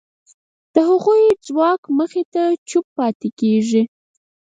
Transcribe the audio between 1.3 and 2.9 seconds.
د ځواک مخې ته چوپ